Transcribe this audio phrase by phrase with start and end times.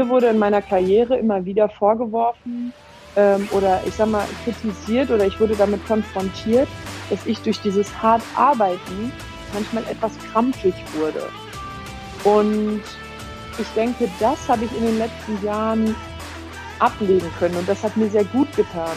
[0.00, 2.72] mir wurde in meiner Karriere immer wieder vorgeworfen
[3.16, 6.68] ähm, oder ich sag mal kritisiert oder ich wurde damit konfrontiert,
[7.10, 9.12] dass ich durch dieses hart Arbeiten
[9.52, 11.22] manchmal etwas krampfig wurde.
[12.24, 12.82] Und
[13.58, 15.94] ich denke, das habe ich in den letzten Jahren
[16.78, 18.96] ablegen können und das hat mir sehr gut getan.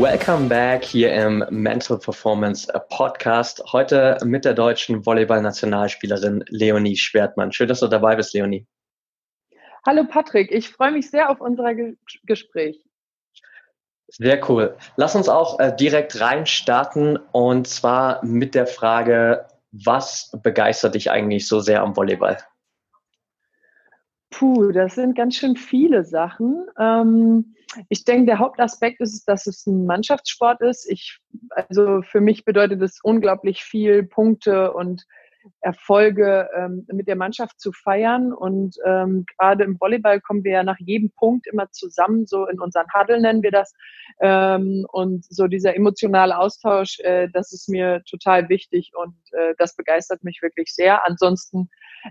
[0.00, 3.62] Welcome back hier im Mental Performance Podcast.
[3.72, 7.52] Heute mit der deutschen Volleyball-Nationalspielerin Leonie Schwertmann.
[7.52, 8.66] Schön, dass du dabei bist, Leonie.
[9.86, 12.84] Hallo Patrick, ich freue mich sehr auf unser Ge Gespräch.
[14.08, 14.76] Sehr cool.
[14.96, 21.46] Lass uns auch äh, direkt reinstarten und zwar mit der Frage, was begeistert dich eigentlich
[21.46, 22.38] so sehr am Volleyball?
[24.30, 26.66] Puh, das sind ganz schön viele Sachen.
[26.80, 27.54] Ähm,
[27.88, 30.90] ich denke, der Hauptaspekt ist, dass es ein Mannschaftssport ist.
[30.90, 31.18] Ich,
[31.50, 35.04] also für mich bedeutet es unglaublich viel Punkte und
[35.60, 38.32] Erfolge ähm, mit der Mannschaft zu feiern.
[38.32, 42.60] Und ähm, gerade im Volleyball kommen wir ja nach jedem Punkt immer zusammen, so in
[42.60, 43.74] unseren Huddle nennen wir das.
[44.20, 49.76] Ähm, und so dieser emotionale Austausch, äh, das ist mir total wichtig und äh, das
[49.76, 51.04] begeistert mich wirklich sehr.
[51.06, 51.68] Ansonsten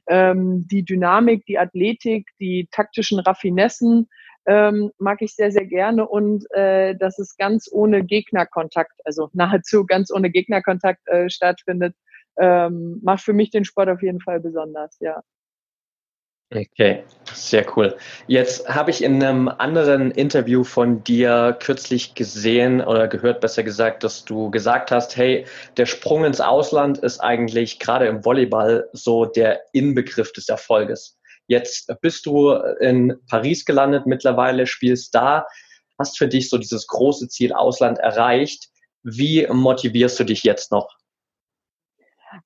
[0.07, 4.09] ähm, die Dynamik, die Athletik, die taktischen Raffinessen
[4.45, 9.85] ähm, mag ich sehr, sehr gerne und äh, dass es ganz ohne Gegnerkontakt, also nahezu
[9.85, 11.95] ganz ohne Gegnerkontakt äh, stattfindet,
[12.37, 15.21] ähm, macht für mich den Sport auf jeden Fall besonders, ja.
[16.55, 17.03] Okay,
[17.33, 17.97] sehr cool.
[18.27, 24.03] Jetzt habe ich in einem anderen Interview von dir kürzlich gesehen oder gehört, besser gesagt,
[24.03, 25.45] dass du gesagt hast, hey,
[25.77, 31.17] der Sprung ins Ausland ist eigentlich gerade im Volleyball so der Inbegriff des Erfolges.
[31.47, 35.45] Jetzt bist du in Paris gelandet mittlerweile, spielst da,
[35.99, 38.69] hast für dich so dieses große Ziel Ausland erreicht.
[39.03, 40.89] Wie motivierst du dich jetzt noch?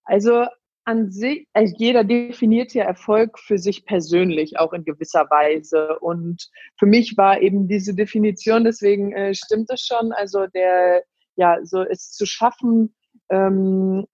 [0.03, 0.45] Also
[0.87, 5.99] an sich, also jeder definiert ja Erfolg für sich persönlich, auch in gewisser Weise.
[5.99, 11.03] Und für mich war eben diese Definition, deswegen äh, stimmt es schon, also der,
[11.35, 12.95] ja, so es zu schaffen,
[13.29, 14.05] ähm,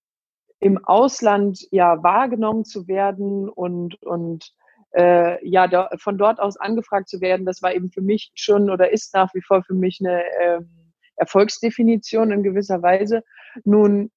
[0.58, 4.52] im Ausland ja wahrgenommen zu werden und, und
[4.96, 8.70] äh, ja, da, von dort aus angefragt zu werden, das war eben für mich schon
[8.70, 13.22] oder ist nach wie vor für mich eine ähm, Erfolgsdefinition in gewisser Weise.
[13.64, 14.10] Nun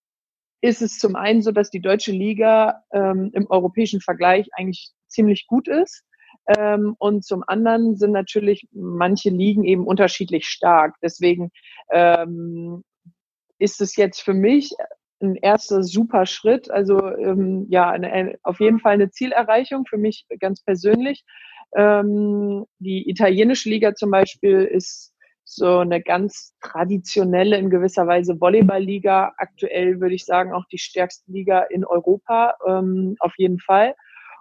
[0.62, 5.48] ist es zum einen so, dass die deutsche Liga ähm, im europäischen Vergleich eigentlich ziemlich
[5.48, 6.04] gut ist.
[6.58, 10.96] Ähm, und zum anderen sind natürlich manche Ligen eben unterschiedlich stark.
[11.02, 11.52] Deswegen
[11.92, 12.84] ähm,
[13.60, 14.74] ist es jetzt für mich
[15.22, 16.70] ein erster super Schritt.
[16.72, 21.24] Also ähm, ja, eine, eine, auf jeden Fall eine Zielerreichung für mich ganz persönlich.
[21.76, 25.14] Ähm, die italienische Liga zum Beispiel ist
[25.44, 29.34] so eine ganz traditionelle, in gewisser Weise Volleyball-Liga.
[29.38, 33.96] Aktuell würde ich sagen auch die stärkste Liga in Europa, ähm, auf jeden Fall.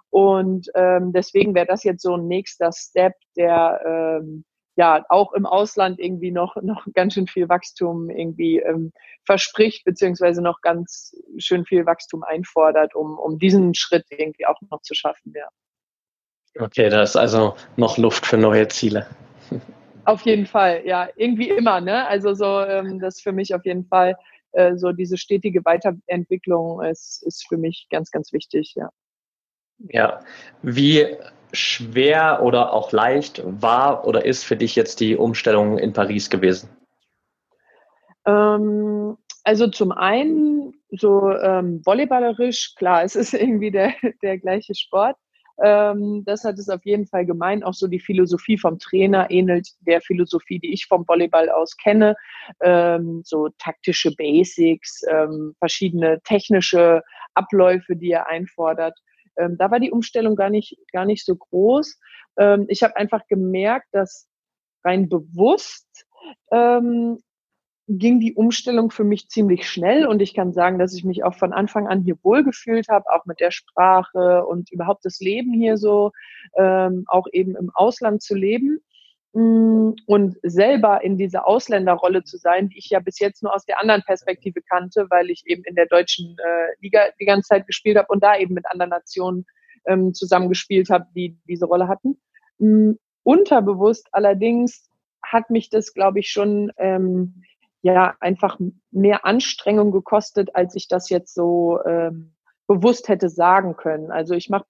[0.09, 4.43] Und ähm, deswegen wäre das jetzt so ein nächster Step, der ähm,
[4.77, 8.93] ja auch im Ausland irgendwie noch noch ganz schön viel Wachstum irgendwie ähm,
[9.25, 14.81] verspricht beziehungsweise noch ganz schön viel Wachstum einfordert, um um diesen Schritt irgendwie auch noch
[14.81, 15.33] zu schaffen.
[15.35, 15.49] Ja.
[16.59, 19.07] Okay, da ist also noch Luft für neue Ziele.
[20.05, 22.07] Auf jeden Fall, ja, irgendwie immer, ne?
[22.07, 24.15] Also so, ähm, das für mich auf jeden Fall
[24.53, 28.89] äh, so diese stetige Weiterentwicklung ist, ist für mich ganz, ganz wichtig, ja.
[29.79, 30.21] Ja,
[30.61, 31.15] wie
[31.53, 36.69] schwer oder auch leicht war oder ist für dich jetzt die Umstellung in Paris gewesen?
[38.25, 45.15] Ähm, also zum einen so ähm, volleyballerisch, klar, es ist irgendwie der, der gleiche Sport.
[45.63, 47.65] Ähm, das hat es auf jeden Fall gemeint.
[47.65, 52.15] Auch so die Philosophie vom Trainer ähnelt der Philosophie, die ich vom Volleyball aus kenne.
[52.61, 57.01] Ähm, so taktische Basics, ähm, verschiedene technische
[57.33, 58.97] Abläufe, die er einfordert.
[59.37, 61.99] Ähm, da war die Umstellung gar nicht, gar nicht so groß.
[62.37, 64.27] Ähm, ich habe einfach gemerkt, dass
[64.83, 66.05] rein bewusst
[66.51, 67.19] ähm,
[67.89, 71.35] ging die Umstellung für mich ziemlich schnell und ich kann sagen, dass ich mich auch
[71.35, 75.77] von Anfang an hier wohlgefühlt habe, auch mit der Sprache und überhaupt das Leben hier
[75.77, 76.11] so,
[76.57, 78.81] ähm, auch eben im Ausland zu leben.
[79.37, 83.65] Mm, und selber in dieser Ausländerrolle zu sein, die ich ja bis jetzt nur aus
[83.65, 87.67] der anderen Perspektive kannte, weil ich eben in der deutschen äh, Liga die ganze Zeit
[87.67, 89.45] gespielt habe und da eben mit anderen Nationen
[89.85, 92.19] ähm, zusammengespielt habe, die diese Rolle hatten.
[92.59, 94.89] Ähm, unterbewusst allerdings
[95.21, 97.43] hat mich das, glaube ich, schon ähm,
[97.83, 98.57] ja einfach
[98.89, 102.33] mehr Anstrengung gekostet, als ich das jetzt so ähm,
[102.65, 104.09] bewusst hätte sagen können.
[104.09, 104.65] Also ich mache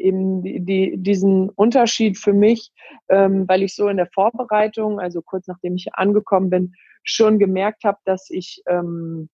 [0.00, 2.72] eben die, die, diesen Unterschied für mich,
[3.08, 7.84] ähm, weil ich so in der Vorbereitung, also kurz nachdem ich angekommen bin, schon gemerkt
[7.84, 9.28] habe, dass ich ähm,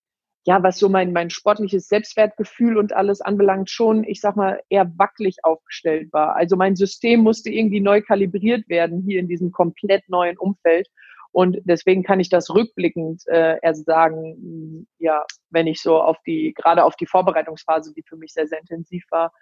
[0.47, 4.93] ja, was so mein, mein sportliches Selbstwertgefühl und alles anbelangt, schon, ich sag mal, eher
[4.97, 6.37] wackelig aufgestellt war.
[6.37, 10.89] Also mein System musste irgendwie neu kalibriert werden hier in diesem komplett neuen Umfeld.
[11.33, 16.55] Und deswegen kann ich das rückblickend äh, erst sagen, ja, wenn ich so auf die,
[16.55, 19.33] gerade auf die Vorbereitungsphase, die für mich sehr, sehr intensiv war,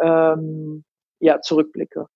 [0.00, 0.84] ähm,
[1.18, 2.06] ja, zurückblicke.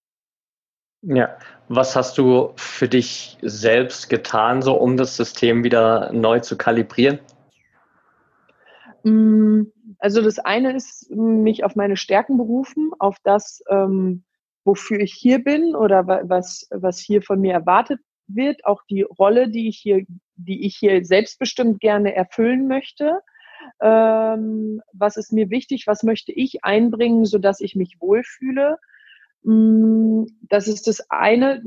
[1.03, 1.39] Ja,
[1.69, 7.21] was hast du für dich selbst getan, so um das System wieder neu zu kalibrieren?
[9.05, 9.65] Mm,
[9.99, 14.25] also das eine ist, mich auf meine Stärken berufen, auf das, ähm,
[14.65, 19.49] wofür ich hier bin oder was, was hier von mir erwartet wird, auch die Rolle,
[19.49, 20.05] die ich hier,
[20.37, 23.21] die ich hier selbstbestimmt gerne erfüllen möchte.
[23.81, 25.87] Ähm, was ist mir wichtig?
[25.87, 28.79] Was möchte ich einbringen, so dass ich mich wohlfühle?
[29.43, 31.63] Mm, das ist das eine,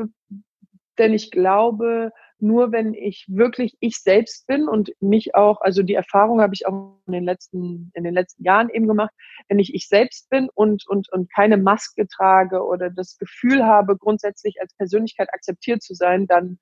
[0.97, 2.11] denn ich glaube,
[2.41, 6.67] nur wenn ich wirklich ich selbst bin und mich auch, also die Erfahrung habe ich
[6.67, 9.11] auch in den letzten, in den letzten Jahren eben gemacht,
[9.47, 13.97] wenn ich ich selbst bin und, und, und keine Maske trage oder das Gefühl habe,
[13.97, 16.59] grundsätzlich als Persönlichkeit akzeptiert zu sein, dann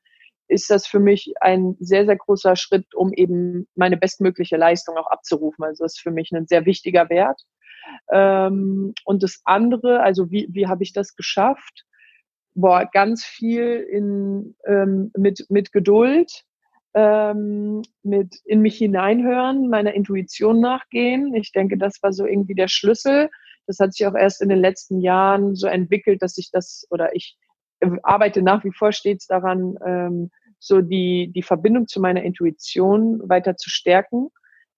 [0.47, 5.07] ist das für mich ein sehr, sehr großer Schritt, um eben meine bestmögliche Leistung auch
[5.07, 5.65] abzurufen.
[5.65, 7.41] Also das ist für mich ein sehr wichtiger Wert.
[8.11, 11.85] Ähm, und das andere, also wie, wie habe ich das geschafft?
[12.57, 16.43] Boah, ganz viel in, ähm, mit, mit Geduld,
[16.95, 21.35] ähm, mit in mich hineinhören, meiner Intuition nachgehen.
[21.35, 23.29] Ich denke, das war so irgendwie der Schlüssel.
[23.67, 27.15] Das hat sich auch erst in den letzten Jahren so entwickelt, dass ich das oder
[27.15, 27.37] ich
[28.01, 33.55] arbeite nach wie vor stets daran, ähm, so die, die Verbindung zu meiner Intuition weiter
[33.55, 34.29] zu stärken,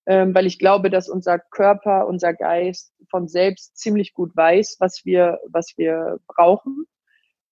[0.06, 5.06] ähm, weil ich glaube, dass unser Körper, unser Geist von selbst ziemlich gut weiß, was
[5.06, 6.86] wir, was wir brauchen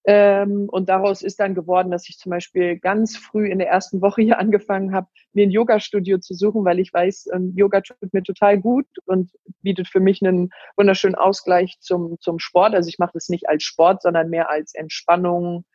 [0.09, 4.01] ähm, und daraus ist dann geworden, dass ich zum Beispiel ganz früh in der ersten
[4.01, 8.13] Woche hier angefangen habe, mir ein Yoga-Studio zu suchen, weil ich weiß, ähm, Yoga tut
[8.13, 9.31] mir total gut und
[9.61, 12.73] bietet für mich einen wunderschönen Ausgleich zum, zum Sport.
[12.73, 15.65] Also ich mache das nicht als Sport, sondern mehr als Entspannung,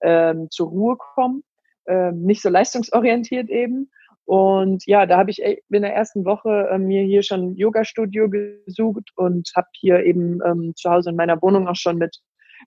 [0.00, 1.44] ähm, zur Ruhe kommen,
[1.86, 3.90] ähm, nicht so leistungsorientiert eben.
[4.24, 8.30] Und ja, da habe ich in der ersten Woche äh, mir hier schon ein Yoga-Studio
[8.30, 12.22] gesucht und habe hier eben ähm, zu Hause in meiner Wohnung auch schon mit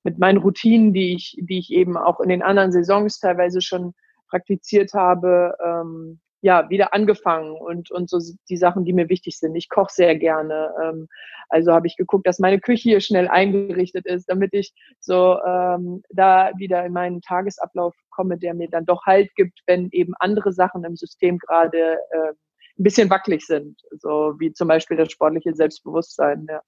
[0.06, 3.94] mit meinen Routinen, die ich, die ich eben auch in den anderen Saisons teilweise schon
[4.30, 8.20] praktiziert habe, ähm, ja, wieder angefangen und, und so
[8.50, 9.56] die Sachen, die mir wichtig sind.
[9.56, 10.72] Ich koche sehr gerne.
[10.84, 11.08] Ähm,
[11.50, 16.04] also habe ich geguckt, dass meine Küche hier schnell eingerichtet ist, damit ich so ähm,
[16.12, 20.54] da wieder in meinen Tagesablauf komme, der mir dann doch Halt gibt, wenn eben andere
[20.54, 22.34] Sachen im System gerade äh,
[22.78, 23.82] ein bisschen wackelig sind.
[24.00, 26.46] So wie zum Beispiel das sportliche Selbstbewusstsein.
[26.48, 26.62] Ja.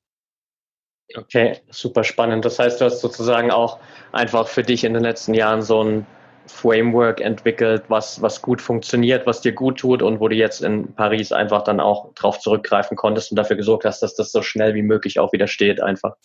[1.15, 2.44] Okay, super spannend.
[2.44, 3.80] Das heißt, du hast sozusagen auch
[4.12, 6.06] einfach für dich in den letzten Jahren so ein
[6.48, 10.93] Framework entwickelt, was, was gut funktioniert, was dir gut tut und wo du jetzt in
[10.93, 14.74] Paris einfach dann auch drauf zurückgreifen konntest und dafür gesorgt hast, dass das so schnell
[14.74, 16.15] wie möglich auch wieder steht einfach.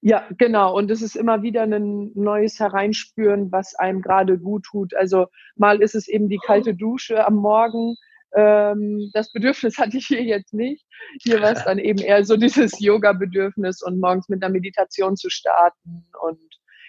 [0.00, 0.76] Ja, genau.
[0.76, 4.94] Und es ist immer wieder ein neues Hereinspüren, was einem gerade gut tut.
[4.94, 7.96] Also mal ist es eben die kalte Dusche am Morgen,
[8.34, 10.84] ähm, das Bedürfnis hatte ich hier jetzt nicht.
[11.22, 15.30] Hier war es dann eben eher so dieses Yoga-Bedürfnis und morgens mit einer Meditation zu
[15.30, 16.06] starten.
[16.20, 16.40] Und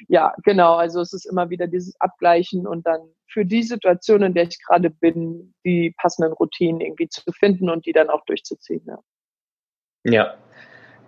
[0.08, 4.34] ja, genau, also es ist immer wieder dieses Abgleichen und dann für die Situation, in
[4.34, 8.86] der ich gerade bin, die passenden Routinen irgendwie zu finden und die dann auch durchzuziehen.
[8.86, 9.00] Ja,
[10.04, 10.38] ja.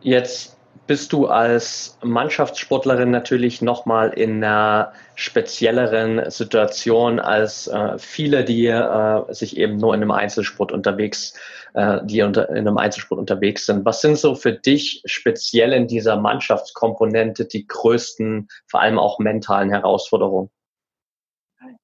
[0.01, 0.56] jetzt
[0.87, 9.33] bist du als Mannschaftssportlerin natürlich nochmal in einer spezielleren Situation als äh, viele, die äh,
[9.33, 11.37] sich eben nur in einem Einzelsport unterwegs,
[11.73, 13.85] äh, die unter, in einem Einzelsport unterwegs sind.
[13.85, 19.69] Was sind so für dich speziell in dieser Mannschaftskomponente die größten, vor allem auch mentalen
[19.69, 20.49] Herausforderungen?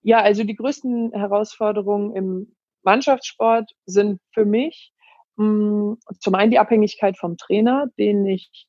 [0.01, 4.93] Ja, also die größten Herausforderungen im Mannschaftssport sind für mich
[5.35, 8.67] mh, hm, zum einen die Abhängigkeit vom Trainer, den ich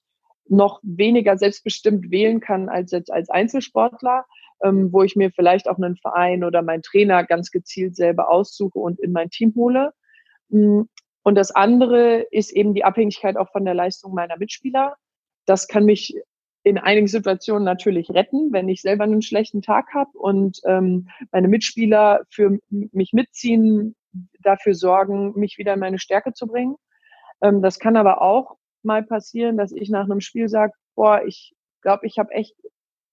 [0.49, 4.27] noch weniger selbstbestimmt wählen kann als jetzt als Einzelsportler,
[4.63, 8.79] ähm, wo ich mir vielleicht auch einen Verein oder meinen Trainer ganz gezielt selber aussuche
[8.79, 9.93] und in mein Team hole.
[10.51, 10.83] Mm,
[11.23, 14.97] und das andere ist eben die Abhängigkeit auch von der Leistung meiner Mitspieler.
[15.47, 16.15] Das kann mich
[16.63, 21.49] in einigen Situationen natürlich retten, wenn ich selber einen schlechten Tag habe und ähm, meine
[21.49, 23.95] Mitspieler für mich mitziehen,
[24.41, 26.77] dafür sorgen, mich wieder in meine Stärke zu bringen.
[27.43, 31.55] Ähm, das kann aber auch mal passieren, dass ich nach einem Spiel sage, boah, ich
[31.83, 32.57] glaube, ich habe echt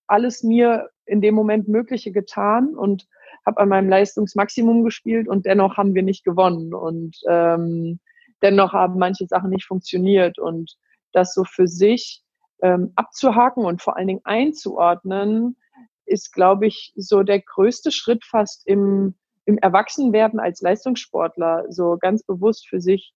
[0.06, 3.06] alles mir in dem Moment Mögliche getan und
[3.46, 6.74] habe an meinem Leistungsmaximum gespielt und dennoch haben wir nicht gewonnen.
[6.74, 7.98] Und ähm,
[8.40, 10.38] dennoch haben manche Sachen nicht funktioniert.
[10.38, 10.76] Und
[11.12, 12.22] das so für sich
[12.62, 15.56] ähm, abzuhaken und vor allen Dingen einzuordnen,
[16.04, 19.14] ist, glaube ich, so der größte Schritt fast im,
[19.44, 23.14] im Erwachsenwerden als Leistungssportler, so ganz bewusst für sich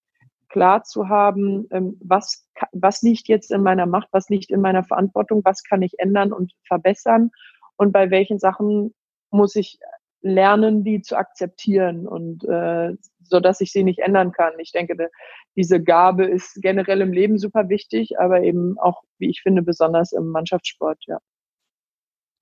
[0.48, 4.84] klar zu haben, ähm, was, was liegt jetzt in meiner Macht, was liegt in meiner
[4.84, 7.30] Verantwortung, was kann ich ändern und verbessern
[7.76, 8.94] und bei welchen Sachen
[9.30, 9.78] muss ich
[10.22, 14.54] lernen, die zu akzeptieren und äh, so dass ich sie nicht ändern kann.
[14.58, 15.10] Ich denke,
[15.56, 20.12] diese Gabe ist generell im Leben super wichtig, aber eben auch, wie ich finde, besonders
[20.12, 21.18] im Mannschaftssport, ja.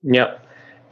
[0.03, 0.37] Ja,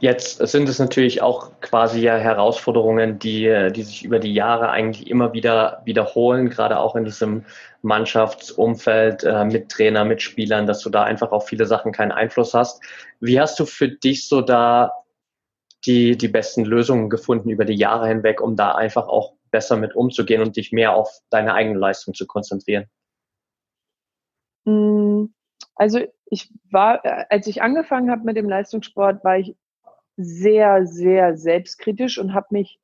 [0.03, 5.09] Jetzt sind es natürlich auch quasi ja Herausforderungen, die, die sich über die Jahre eigentlich
[5.09, 7.45] immer wieder wiederholen, gerade auch in diesem
[7.83, 12.53] Mannschaftsumfeld äh, mit Trainer, mit Spielern, dass du da einfach auf viele Sachen keinen Einfluss
[12.53, 12.83] hast.
[13.21, 14.91] Wie hast du für dich so da
[15.85, 19.95] die, die besten Lösungen gefunden über die Jahre hinweg, um da einfach auch besser mit
[19.95, 22.87] umzugehen und dich mehr auf deine eigene Leistung zu konzentrieren?
[24.65, 25.27] Mm,
[25.75, 29.55] also ich war, äh, als ich angefangen habe mit dem Leistungssport, war ich
[30.17, 32.79] sehr, sehr selbstkritisch und habe mich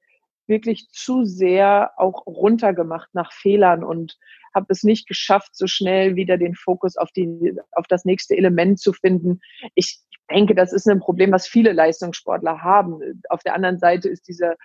[0.48, 4.18] wirklich zu sehr auch runtergemacht nach Fehlern und
[4.54, 8.80] habe es nicht geschafft, so schnell wieder den Fokus auf die, auf das nächste Element
[8.80, 9.42] zu finden.
[9.76, 10.00] Ich
[10.32, 13.22] denke, das ist ein Problem, was viele Leistungssportler haben.
[13.30, 14.56] Auf der anderen Seite ist diese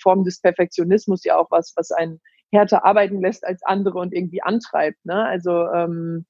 [0.00, 2.20] Form des Perfektionismus ja auch was, was einen
[2.52, 5.04] härter arbeiten lässt als andere und irgendwie antreibt.
[5.04, 5.24] Ne?
[5.24, 6.26] Also ähm,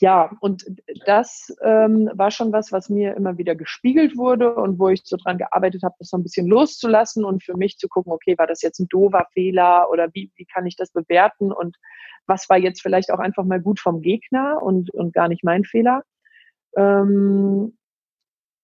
[0.00, 0.64] ja, und
[1.04, 5.18] das ähm, war schon was, was mir immer wieder gespiegelt wurde und wo ich so
[5.18, 8.46] dran gearbeitet habe, das so ein bisschen loszulassen und für mich zu gucken, okay, war
[8.46, 11.76] das jetzt ein doofer Fehler oder wie, wie kann ich das bewerten und
[12.26, 15.64] was war jetzt vielleicht auch einfach mal gut vom Gegner und, und gar nicht mein
[15.64, 16.04] Fehler.
[16.74, 17.76] Ähm,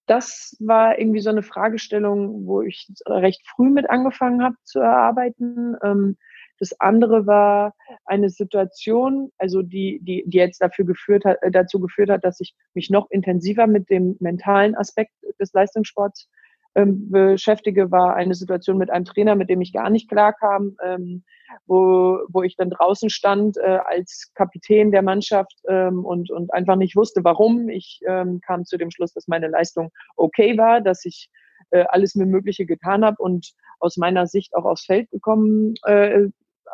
[0.07, 5.77] das war irgendwie so eine Fragestellung, wo ich recht früh mit angefangen habe zu erarbeiten.
[5.83, 6.17] Ähm,
[6.59, 7.75] das andere war
[8.05, 12.41] eine Situation, also die, die, die jetzt dafür geführt hat, äh, dazu geführt hat, dass
[12.41, 16.29] ich mich noch intensiver mit dem mentalen Aspekt des Leistungssports
[16.75, 21.25] ähm, beschäftige, war eine Situation mit einem Trainer, mit dem ich gar nicht klarkam, ähm,
[21.67, 26.77] wo, wo ich dann draußen stand äh, als Kapitän der Mannschaft ähm, und, und einfach
[26.77, 27.69] nicht wusste, warum.
[27.69, 31.31] Ich ähm, kam zu dem Schluss, dass meine Leistung okay war, dass ich
[31.71, 36.29] äh, alles mir Mögliche getan habe und aus meiner Sicht auch aufs Feld gekommen äh,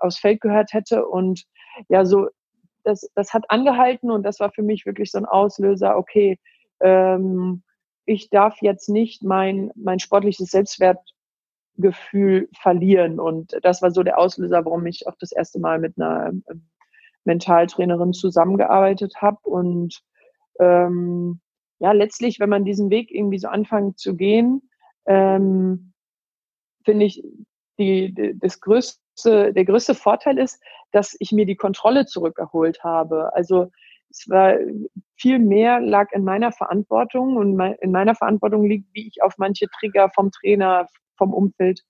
[0.05, 1.07] aufs Feld gehört hätte.
[1.07, 1.45] Und
[1.89, 2.29] ja, so,
[2.85, 6.39] das, das hat angehalten und das war für mich wirklich so ein Auslöser, okay,
[6.81, 7.63] ähm,
[8.07, 13.19] ich darf jetzt nicht mein, mein sportliches Selbstwertgefühl verlieren.
[13.19, 16.69] Und das war so der Auslöser, warum ich auch das erste Mal mit einer ähm,
[17.25, 19.39] Mentaltrainerin zusammengearbeitet habe.
[19.43, 20.03] Und
[20.61, 21.41] ähm,
[21.79, 24.69] ja, letztlich, wenn man diesen Weg irgendwie so anfängt zu gehen,
[25.07, 25.93] ähm,
[26.85, 27.23] finde ich,
[27.79, 33.35] die, die, das größte der größte Vorteil ist, dass ich mir die Kontrolle zurückerholt habe.
[33.35, 33.71] Also
[34.11, 34.57] es war
[35.17, 39.67] viel mehr lag in meiner Verantwortung und in meiner Verantwortung liegt, wie ich auf manche
[39.79, 41.83] Trigger vom Trainer, vom Umfeld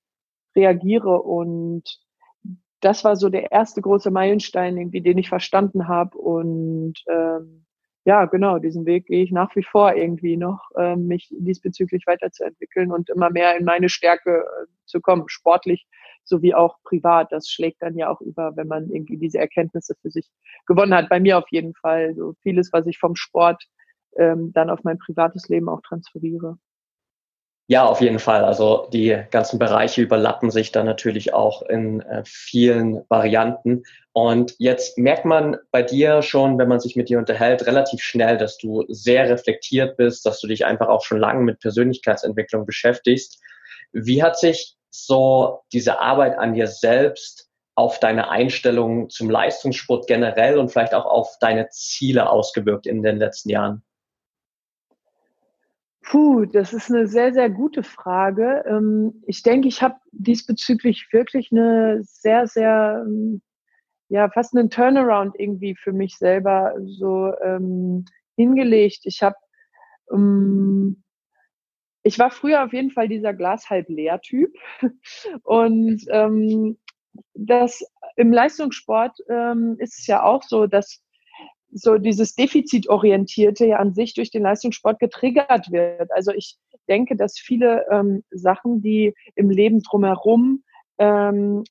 [0.57, 1.23] reagiere.
[1.23, 1.99] Und
[2.81, 6.17] das war so der erste große Meilenstein, irgendwie, den ich verstanden habe.
[6.17, 7.67] Und ähm,
[8.05, 12.93] ja, genau, diesen Weg gehe ich nach wie vor irgendwie noch, äh, mich diesbezüglich weiterzuentwickeln
[12.93, 15.87] und immer mehr in meine Stärke äh, zu kommen, sportlich
[16.25, 17.33] sowie auch privat.
[17.33, 20.31] Das schlägt dann ja auch über, wenn man irgendwie diese Erkenntnisse für sich
[20.67, 21.09] gewonnen hat.
[21.09, 23.65] Bei mir auf jeden Fall so vieles, was ich vom Sport
[24.17, 26.59] ähm, dann auf mein privates Leben auch transferiere.
[27.67, 28.45] Ja, auf jeden Fall.
[28.45, 33.85] Also die ganzen Bereiche überlappen sich da natürlich auch in äh, vielen Varianten.
[34.13, 38.37] Und jetzt merkt man bei dir schon, wenn man sich mit dir unterhält, relativ schnell,
[38.37, 43.41] dass du sehr reflektiert bist, dass du dich einfach auch schon lange mit Persönlichkeitsentwicklung beschäftigst.
[43.93, 50.59] Wie hat sich so diese Arbeit an dir selbst auf deine Einstellung zum Leistungssport generell
[50.59, 53.83] und vielleicht auch auf deine Ziele ausgewirkt in den letzten Jahren?
[56.03, 58.65] Puh, das ist eine sehr, sehr gute Frage.
[58.69, 63.43] Ähm, ich denke, ich habe diesbezüglich wirklich eine sehr, sehr, ähm,
[64.09, 68.05] ja, fast einen Turnaround irgendwie für mich selber so ähm,
[68.37, 69.01] hingelegt.
[69.05, 69.37] Ich habe
[70.13, 71.04] ähm,
[72.05, 74.55] ich war früher auf jeden Fall dieser Glas halb leer Typ.
[75.43, 76.79] Und ähm,
[77.35, 77.83] das
[78.17, 81.03] im Leistungssport ähm, ist es ja auch so, dass
[81.73, 86.13] so dieses Defizitorientierte ja an sich durch den Leistungssport getriggert wird.
[86.13, 86.57] Also ich
[86.89, 90.63] denke, dass viele ähm, Sachen, die im Leben drumherum
[90.99, 91.65] ähm,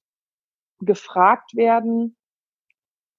[0.80, 2.18] gefragt werden,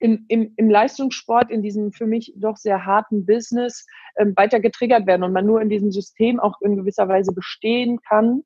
[0.05, 3.87] im, im, im Leistungssport, in diesem für mich doch sehr harten Business
[4.19, 8.03] ähm, weiter getriggert werden und man nur in diesem System auch in gewisser Weise bestehen
[8.03, 8.43] kann,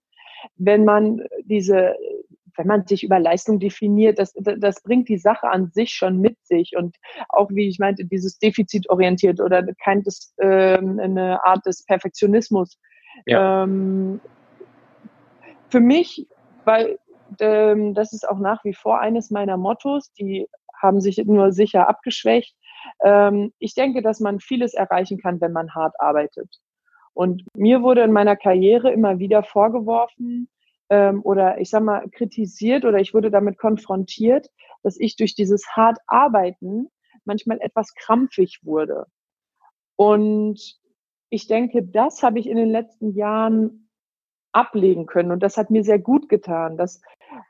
[0.57, 1.97] wenn man diese
[2.57, 6.37] wenn man sich über Leistung definiert, das, das bringt die Sache an sich schon mit
[6.43, 6.73] sich.
[6.77, 6.97] Und
[7.29, 12.77] auch, wie ich meinte, dieses defizitorientiert oder kein, das, ähm, eine Art des Perfektionismus.
[13.27, 13.63] Ja.
[13.63, 14.21] Ähm,
[15.69, 16.27] für mich,
[16.65, 16.99] weil
[17.39, 20.49] ähm, das ist auch nach wie vor eines meiner Mottos, die
[20.81, 22.57] haben sich nur sicher abgeschwächt.
[23.05, 26.49] Ähm, ich denke, dass man vieles erreichen kann, wenn man hart arbeitet.
[27.15, 30.49] Und mir wurde in meiner Karriere immer wieder vorgeworfen,
[30.91, 34.49] ähm, oder ich sag mal kritisiert oder ich wurde damit konfrontiert,
[34.83, 36.89] dass ich durch dieses hart Arbeiten
[37.25, 39.07] manchmal etwas krampfig wurde.
[39.97, 40.79] Und
[41.31, 43.88] ich denke, das habe ich in den letzten Jahren
[44.53, 46.77] ablegen können und das hat mir sehr gut getan.
[46.77, 47.01] Das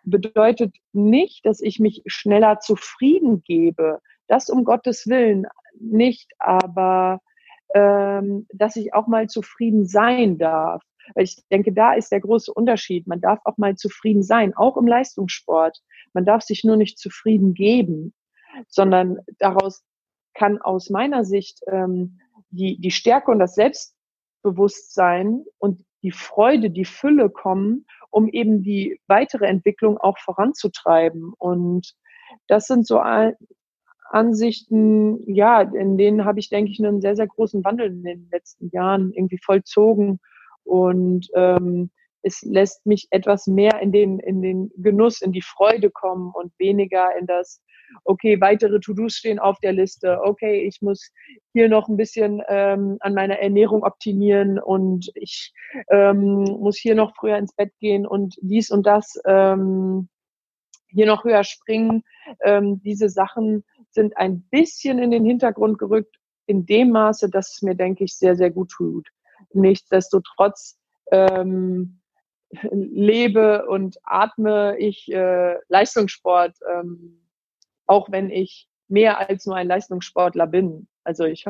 [0.02, 4.00] bedeutet nicht, dass ich mich schneller zufrieden gebe.
[4.26, 5.46] Das um Gottes Willen
[5.78, 7.20] nicht, aber
[7.74, 10.82] ähm, dass ich auch mal zufrieden sein darf.
[11.14, 13.06] Weil ich denke, da ist der große Unterschied.
[13.06, 15.78] Man darf auch mal zufrieden sein, auch im Leistungssport.
[16.12, 18.12] Man darf sich nur nicht zufrieden geben,
[18.68, 19.84] sondern daraus
[20.34, 26.84] kann aus meiner Sicht ähm, die, die Stärke und das Selbstbewusstsein und die Freude, die
[26.84, 31.32] Fülle kommen, um eben die weitere Entwicklung auch voranzutreiben.
[31.38, 31.94] Und
[32.46, 33.00] das sind so
[34.10, 38.28] Ansichten, ja, in denen habe ich, denke ich, einen sehr, sehr großen Wandel in den
[38.30, 40.20] letzten Jahren irgendwie vollzogen
[40.64, 41.90] und ähm,
[42.22, 46.52] es lässt mich etwas mehr in den, in den Genuss, in die Freude kommen und
[46.58, 47.62] weniger in das,
[48.04, 51.10] okay, weitere To-Dos stehen auf der Liste, okay, ich muss
[51.52, 55.52] hier noch ein bisschen ähm, an meiner Ernährung optimieren und ich
[55.90, 60.08] ähm, muss hier noch früher ins Bett gehen und dies und das ähm,
[60.88, 62.02] hier noch höher springen.
[62.42, 67.62] Ähm, diese Sachen sind ein bisschen in den Hintergrund gerückt, in dem Maße, dass es
[67.62, 69.08] mir, denke ich, sehr, sehr gut tut.
[69.52, 70.78] Nichtsdestotrotz
[71.10, 72.00] ähm,
[72.50, 77.20] lebe und atme ich äh, Leistungssport, ähm,
[77.88, 80.86] auch wenn ich mehr als nur ein Leistungssportler bin.
[81.04, 81.44] Also ich,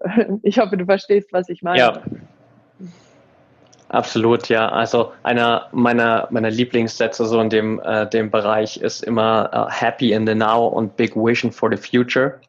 [0.42, 1.78] ich hoffe, du verstehst, was ich meine.
[1.78, 2.02] Ja.
[3.88, 4.68] Absolut, ja.
[4.70, 10.12] Also einer meiner, meiner Lieblingssätze so in dem, äh, dem Bereich ist immer uh, happy
[10.12, 12.40] in the now und big vision for the future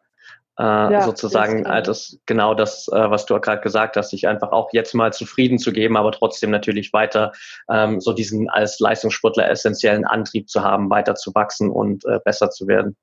[0.57, 4.51] äh, ja, sozusagen äh, das genau das, äh, was du gerade gesagt hast, sich einfach
[4.51, 7.33] auch jetzt mal zufrieden zu geben, aber trotzdem natürlich weiter
[7.69, 12.51] ähm, so diesen als Leistungssportler essentiellen Antrieb zu haben, weiter zu wachsen und äh, besser
[12.51, 12.95] zu werden.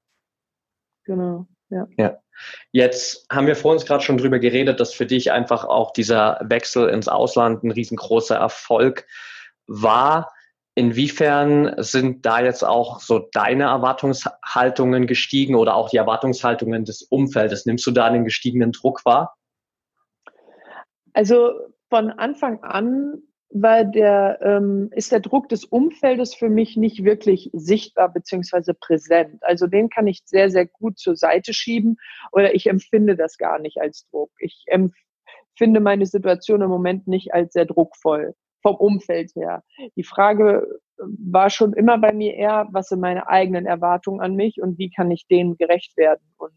[1.05, 1.87] Genau, ja.
[1.97, 2.19] ja.
[2.71, 6.41] Jetzt haben wir vor uns gerade schon drüber geredet, dass für dich einfach auch dieser
[6.43, 9.07] Wechsel ins Ausland ein riesengroßer Erfolg
[9.67, 10.33] war.
[10.75, 17.67] Inwiefern sind da jetzt auch so deine Erwartungshaltungen gestiegen oder auch die Erwartungshaltungen des Umfeldes?
[17.67, 19.37] Nimmst du da einen gestiegenen Druck wahr?
[21.13, 21.53] Also
[21.91, 23.23] von Anfang an
[23.55, 29.43] war der, ähm, ist der Druck des Umfeldes für mich nicht wirklich sichtbar beziehungsweise präsent.
[29.43, 31.97] Also den kann ich sehr, sehr gut zur Seite schieben
[32.33, 34.31] oder ich empfinde das gar nicht als Druck.
[34.39, 39.63] Ich empfinde meine Situation im Moment nicht als sehr druckvoll vom Umfeld her.
[39.97, 44.35] Die Frage äh, war schon immer bei mir eher, was sind meine eigenen Erwartungen an
[44.35, 46.23] mich und wie kann ich denen gerecht werden?
[46.39, 46.53] Und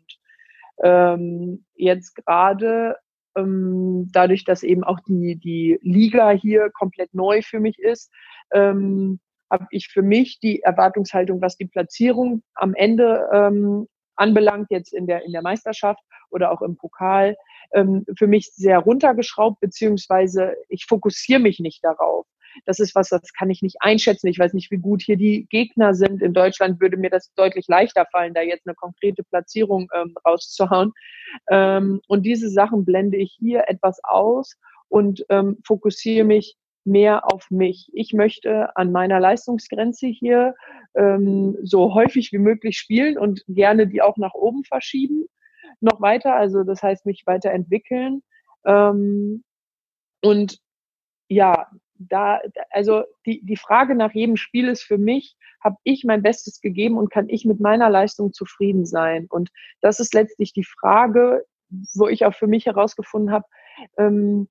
[0.83, 2.95] ähm, jetzt gerade
[3.35, 8.11] ähm, dadurch, dass eben auch die, die Liga hier komplett neu für mich ist,
[8.53, 9.19] ähm,
[9.51, 15.07] habe ich für mich die Erwartungshaltung, was die Platzierung am Ende ähm, anbelangt, jetzt in
[15.07, 17.35] der, in der Meisterschaft oder auch im Pokal,
[17.73, 22.25] ähm, für mich sehr runtergeschraubt, beziehungsweise ich fokussiere mich nicht darauf.
[22.65, 24.27] Das ist was, das kann ich nicht einschätzen.
[24.27, 26.21] Ich weiß nicht, wie gut hier die Gegner sind.
[26.21, 30.93] In Deutschland würde mir das deutlich leichter fallen, da jetzt eine konkrete Platzierung ähm, rauszuhauen.
[31.49, 34.55] Ähm, und diese Sachen blende ich hier etwas aus
[34.87, 37.89] und ähm, fokussiere mich mehr auf mich.
[37.93, 40.55] Ich möchte an meiner Leistungsgrenze hier
[40.95, 45.25] ähm, so häufig wie möglich spielen und gerne die auch nach oben verschieben,
[45.81, 48.21] noch weiter, also das heißt mich weiterentwickeln.
[48.65, 49.43] Ähm,
[50.21, 50.59] und
[51.27, 52.39] ja, da,
[52.71, 56.97] also die, die Frage nach jedem Spiel ist für mich, habe ich mein Bestes gegeben
[56.97, 59.27] und kann ich mit meiner Leistung zufrieden sein?
[59.29, 59.49] Und
[59.81, 61.45] das ist letztlich die Frage,
[61.95, 63.45] wo ich auch für mich herausgefunden habe,
[63.97, 64.47] ähm,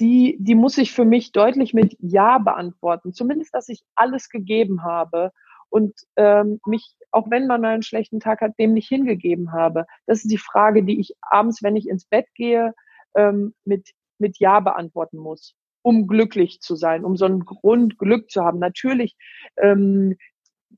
[0.00, 3.12] die, die muss ich für mich deutlich mit Ja beantworten.
[3.12, 5.32] Zumindest, dass ich alles gegeben habe
[5.70, 9.86] und ähm, mich auch wenn man mal einen schlechten Tag hat, dem nicht hingegeben habe.
[10.06, 12.74] Das ist die Frage, die ich abends, wenn ich ins Bett gehe,
[13.14, 18.30] ähm, mit, mit Ja beantworten muss, um glücklich zu sein, um so einen Grund Glück
[18.30, 18.58] zu haben.
[18.58, 19.16] Natürlich
[19.56, 20.16] ähm,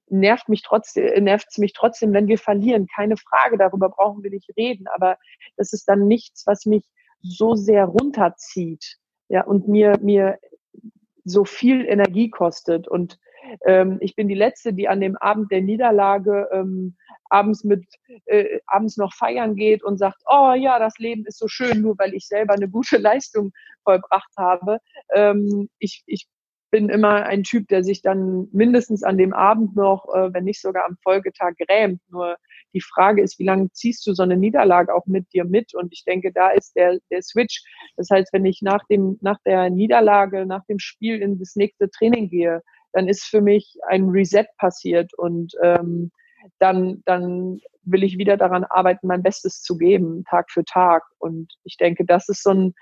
[0.08, 2.86] nervt mich trotzdem, nervt es mich trotzdem, wenn wir verlieren.
[2.86, 4.86] Keine Frage, darüber brauchen wir nicht reden.
[4.94, 5.18] Aber
[5.56, 6.84] das ist dann nichts, was mich
[7.20, 10.38] so sehr runterzieht, ja, und mir, mir
[11.24, 12.86] so viel Energie kostet.
[12.88, 13.18] Und
[13.66, 16.96] ähm, ich bin die Letzte, die an dem Abend der Niederlage ähm,
[17.30, 17.84] abends mit
[18.26, 21.98] äh, abends noch feiern geht und sagt, oh ja, das Leben ist so schön, nur
[21.98, 23.52] weil ich selber eine gute Leistung
[23.82, 24.78] vollbracht habe.
[25.14, 26.26] Ähm, ich, ich
[26.74, 30.60] bin immer ein Typ, der sich dann mindestens an dem Abend noch, äh, wenn nicht
[30.60, 32.00] sogar am Folgetag grämt.
[32.08, 32.36] Nur
[32.74, 35.72] die Frage ist, wie lange ziehst du so eine Niederlage auch mit dir mit?
[35.74, 37.62] Und ich denke, da ist der, der Switch.
[37.96, 41.88] Das heißt, wenn ich nach dem, nach der Niederlage, nach dem Spiel in das nächste
[41.90, 42.60] Training gehe,
[42.94, 46.10] dann ist für mich ein Reset passiert und ähm,
[46.58, 51.02] dann, dann will ich wieder daran arbeiten, mein Bestes zu geben, Tag für Tag.
[51.18, 52.74] Und ich denke, das ist so ein,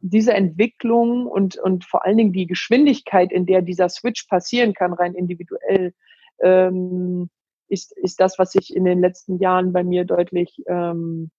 [0.00, 4.92] diese Entwicklung und, und vor allen Dingen die Geschwindigkeit, in der dieser Switch passieren kann,
[4.92, 5.92] rein individuell,
[6.40, 7.30] ähm,
[7.68, 11.30] ist, ist das, was sich in den letzten Jahren bei mir deutlich, ähm,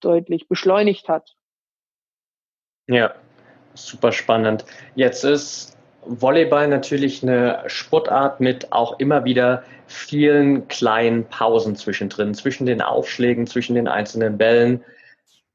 [0.00, 1.34] deutlich beschleunigt hat.
[2.88, 3.14] Ja,
[3.74, 4.64] super spannend.
[4.94, 5.77] Jetzt ist
[6.08, 13.46] Volleyball natürlich eine Sportart mit auch immer wieder vielen kleinen Pausen zwischendrin, zwischen den Aufschlägen,
[13.46, 14.84] zwischen den einzelnen Bällen.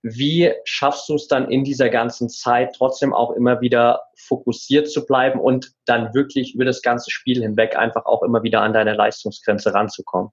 [0.03, 5.05] Wie schaffst du es dann in dieser ganzen Zeit trotzdem auch immer wieder fokussiert zu
[5.05, 8.93] bleiben und dann wirklich über das ganze Spiel hinweg einfach auch immer wieder an deine
[8.93, 10.31] Leistungsgrenze ranzukommen?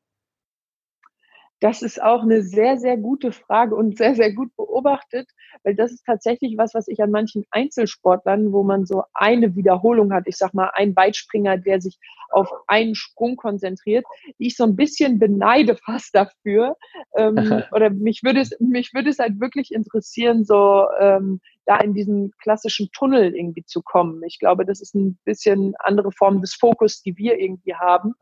[1.60, 5.28] Das ist auch eine sehr, sehr gute Frage und sehr, sehr gut beobachtet,
[5.62, 10.12] weil das ist tatsächlich was, was ich an manchen Einzelsportlern, wo man so eine Wiederholung
[10.12, 11.98] hat, ich sag mal, ein Weitspringer, der sich
[12.30, 14.06] auf einen Sprung konzentriert,
[14.38, 16.76] die ich so ein bisschen beneide fast dafür.
[17.14, 17.36] Ähm,
[17.72, 22.32] oder mich würde es, mich würde es halt wirklich interessieren, so ähm, da in diesen
[22.42, 24.22] klassischen Tunnel irgendwie zu kommen.
[24.24, 28.14] Ich glaube, das ist ein bisschen andere Form des Fokus, die wir irgendwie haben.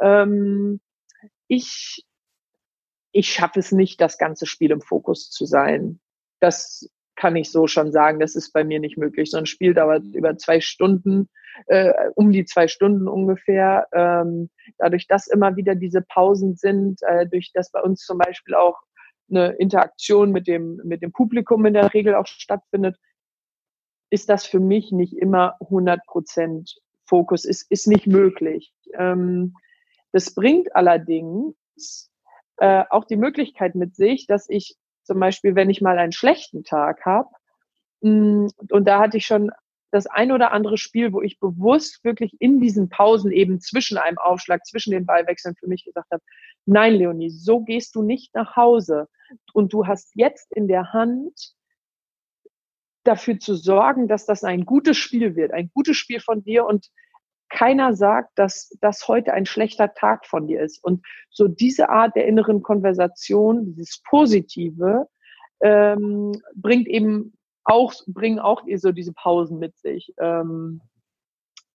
[0.00, 0.80] Ähm,
[1.46, 2.04] ich
[3.12, 6.00] ich schaffe es nicht, das ganze Spiel im Fokus zu sein.
[6.40, 8.20] Das kann ich so schon sagen.
[8.20, 9.30] Das ist bei mir nicht möglich.
[9.30, 11.28] So ein Spiel dauert über zwei Stunden,
[11.66, 13.86] äh, um die zwei Stunden ungefähr.
[13.92, 18.54] Ähm, dadurch, dass immer wieder diese Pausen sind, äh, durch das bei uns zum Beispiel
[18.54, 18.78] auch
[19.28, 22.96] eine Interaktion mit dem, mit dem Publikum in der Regel auch stattfindet,
[24.10, 26.74] ist das für mich nicht immer 100 Prozent
[27.06, 28.72] Fokus, ist, ist nicht möglich.
[28.94, 29.54] Ähm,
[30.12, 32.10] das bringt allerdings
[32.60, 36.62] äh, auch die Möglichkeit mit sich, dass ich zum Beispiel, wenn ich mal einen schlechten
[36.64, 37.28] Tag habe,
[38.02, 39.50] mm, und da hatte ich schon
[39.90, 44.18] das ein oder andere Spiel, wo ich bewusst wirklich in diesen Pausen eben zwischen einem
[44.18, 46.22] Aufschlag, zwischen den Ballwechseln für mich gesagt habe,
[46.64, 49.08] nein, Leonie, so gehst du nicht nach Hause.
[49.52, 51.54] Und du hast jetzt in der Hand,
[53.04, 56.88] dafür zu sorgen, dass das ein gutes Spiel wird, ein gutes Spiel von dir und
[57.50, 60.82] keiner sagt, dass das heute ein schlechter Tag von dir ist.
[60.82, 65.08] Und so diese Art der inneren Konversation, dieses Positive,
[65.60, 67.34] ähm, bringt eben
[67.64, 70.14] auch, bringen auch so diese Pausen mit sich.
[70.18, 70.80] Ähm,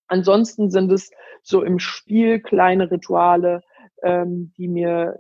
[0.07, 1.11] ansonsten sind es
[1.43, 3.61] so im Spiel kleine Rituale,
[4.01, 5.19] ähm, die mir,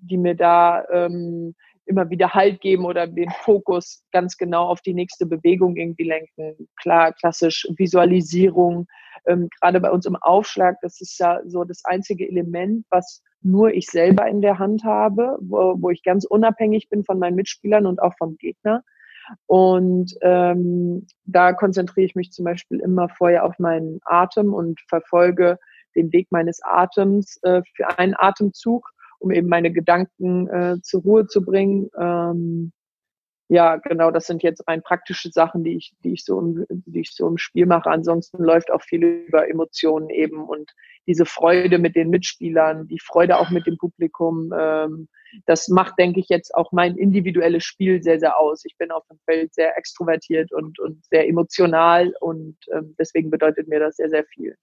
[0.00, 1.54] die mir da ähm,
[1.86, 6.68] immer wieder Halt geben oder den Fokus ganz genau auf die nächste Bewegung irgendwie lenken.
[6.80, 8.86] Klar, klassisch Visualisierung,
[9.26, 13.72] ähm, gerade bei uns im Aufschlag, das ist ja so das einzige Element, was nur
[13.72, 17.86] ich selber in der Hand habe, wo, wo ich ganz unabhängig bin von meinen Mitspielern
[17.86, 18.82] und auch vom Gegner.
[19.46, 25.58] Und ähm, da konzentriere ich mich zum Beispiel immer vorher auf meinen Atem und verfolge
[25.94, 28.90] den Weg meines Atems äh, für einen Atemzug,
[29.24, 31.88] um eben meine Gedanken äh, zur Ruhe zu bringen.
[31.98, 32.72] Ähm,
[33.48, 37.00] ja, genau, das sind jetzt rein praktische Sachen, die ich, die ich so im, die
[37.00, 37.90] ich so im Spiel mache.
[37.90, 40.72] Ansonsten läuft auch viel über Emotionen eben und
[41.06, 44.52] diese Freude mit den Mitspielern, die Freude auch mit dem Publikum.
[44.58, 45.08] Ähm,
[45.46, 48.64] das macht, denke ich, jetzt auch mein individuelles Spiel sehr, sehr aus.
[48.64, 53.68] Ich bin auf dem Feld sehr extrovertiert und, und sehr emotional und ähm, deswegen bedeutet
[53.68, 54.56] mir das sehr, sehr viel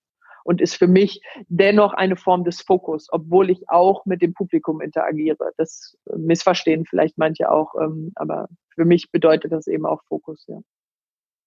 [0.43, 4.81] und ist für mich dennoch eine Form des Fokus, obwohl ich auch mit dem Publikum
[4.81, 5.51] interagiere.
[5.57, 10.59] Das missverstehen vielleicht manche auch, ähm, aber für mich bedeutet das eben auch Fokus, ja.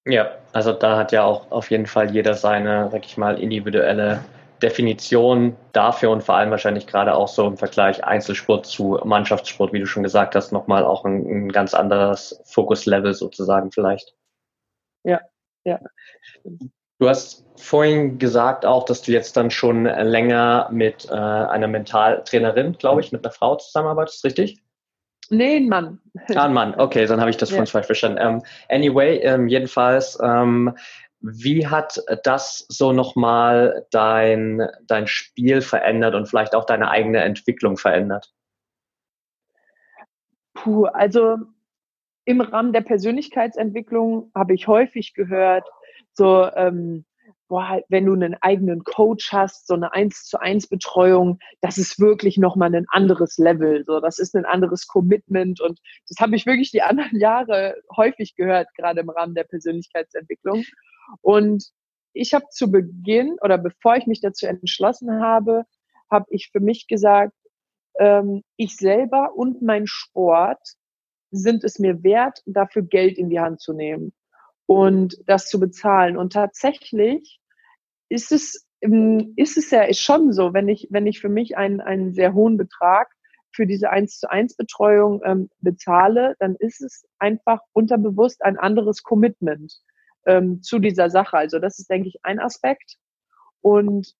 [0.07, 4.23] Ja, also da hat ja auch auf jeden Fall jeder seine, sag ich mal, individuelle
[4.63, 9.81] Definition dafür und vor allem wahrscheinlich gerade auch so im Vergleich Einzelsport zu Mannschaftssport, wie
[9.81, 14.15] du schon gesagt hast, nochmal auch ein, ein ganz anderes Fokuslevel sozusagen vielleicht.
[15.05, 15.21] Ja,
[15.65, 15.81] ja.
[16.99, 22.75] Du hast vorhin gesagt auch, dass du jetzt dann schon länger mit äh, einer Mentaltrainerin,
[22.79, 24.63] glaube ich, mit einer Frau zusammenarbeitest, richtig?
[25.31, 26.01] Nee, ein Mann.
[26.35, 26.75] Ah, ein Mann.
[26.79, 27.57] Okay, dann habe ich das ja.
[27.57, 28.19] von falsch verstanden.
[28.21, 30.77] Ähm, anyway, ähm, jedenfalls, ähm,
[31.21, 37.79] wie hat das so nochmal dein, dein Spiel verändert und vielleicht auch deine eigene Entwicklung
[37.79, 38.35] verändert?
[40.53, 41.39] Puh, also
[42.27, 45.67] im Rahmen der Persönlichkeitsentwicklung habe ich häufig gehört,
[46.15, 47.05] so, ähm,
[47.49, 52.01] boah, wenn du einen eigenen Coach hast, so eine eins zu eins Betreuung, das ist
[52.01, 53.85] wirklich nochmal ein anderes Level.
[53.85, 55.61] So, das ist ein anderes Commitment.
[55.61, 60.65] Und das habe ich wirklich die anderen Jahre häufig gehört, gerade im Rahmen der Persönlichkeitsentwicklung.
[61.21, 61.71] Und
[62.13, 65.65] ich habe zu Beginn oder bevor ich mich dazu entschlossen habe,
[66.11, 67.35] habe ich für mich gesagt,
[67.99, 70.61] ähm, ich selber und mein Sport
[71.31, 74.13] sind es mir wert, dafür Geld in die Hand zu nehmen
[74.67, 76.17] und das zu bezahlen.
[76.17, 77.41] Und tatsächlich
[78.09, 81.81] ist es, ähm, ist es ja schon so, wenn ich, wenn ich für mich einen,
[81.81, 83.09] einen sehr hohen Betrag
[83.53, 89.03] für diese 1 zu 1 Betreuung ähm, bezahle, dann ist es einfach unterbewusst ein anderes
[89.03, 89.73] Commitment
[90.27, 91.37] ähm, zu dieser Sache.
[91.37, 92.97] Also das ist, denke ich, ein Aspekt.
[93.61, 94.15] Und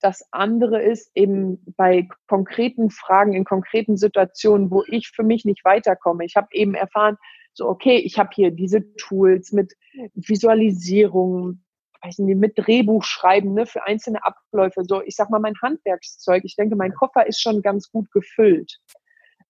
[0.00, 5.64] das andere ist eben bei konkreten Fragen, in konkreten Situationen, wo ich für mich nicht
[5.64, 6.24] weiterkomme.
[6.24, 7.16] Ich habe eben erfahren,
[7.52, 9.74] so, okay, ich habe hier diese Tools mit
[10.14, 11.64] Visualisierung,
[12.02, 14.84] weiß nicht, mit Drehbuchschreiben ne, für einzelne Abläufe.
[14.84, 16.44] So, ich sag mal, mein Handwerkszeug.
[16.44, 18.78] Ich denke, mein Koffer ist schon ganz gut gefüllt.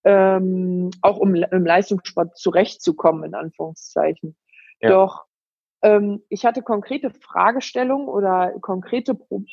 [0.04, 4.36] Ähm, auch um im Leistungssport zurechtzukommen, in Anführungszeichen.
[4.80, 4.90] Ja.
[4.90, 5.26] Doch
[5.82, 9.44] ähm, ich hatte konkrete Fragestellungen oder konkrete Pro